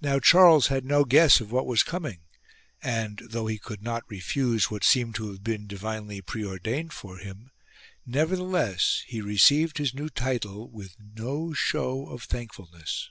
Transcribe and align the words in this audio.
Now 0.00 0.20
Charles 0.20 0.68
had 0.68 0.86
no 0.86 1.04
guess 1.04 1.38
of 1.38 1.52
what 1.52 1.66
was 1.66 1.82
coming; 1.82 2.20
and, 2.82 3.18
though 3.28 3.46
he 3.46 3.58
could 3.58 3.82
not 3.82 4.08
refuse 4.08 4.70
what 4.70 4.82
seemed 4.84 5.16
to 5.16 5.28
have 5.30 5.44
been 5.44 5.66
divinely 5.66 6.22
preordained 6.22 6.94
for 6.94 7.18
him, 7.18 7.50
nevertheless 8.06 9.04
he 9.06 9.20
received 9.20 9.76
his 9.76 9.92
new 9.92 10.08
title 10.08 10.70
with 10.70 10.96
no 10.98 11.52
show 11.52 12.06
of 12.08 12.22
thankfulness. 12.22 13.10